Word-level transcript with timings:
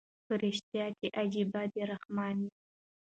په 0.25 0.33
ریشتیا 0.43 0.85
چي 0.99 1.07
عجایبه 1.19 1.61
د 1.73 1.75
رحمان 1.91 2.35
یې 2.43 2.51